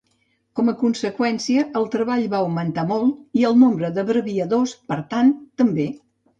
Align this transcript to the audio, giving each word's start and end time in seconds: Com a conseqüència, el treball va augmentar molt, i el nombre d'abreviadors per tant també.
Com 0.59 0.69
a 0.71 0.73
conseqüència, 0.79 1.65
el 1.81 1.85
treball 1.97 2.25
va 2.33 2.41
augmentar 2.47 2.87
molt, 2.93 3.21
i 3.43 3.47
el 3.53 3.61
nombre 3.67 3.95
d'abreviadors 4.01 4.77
per 4.91 5.01
tant 5.15 5.33
també. 5.65 5.91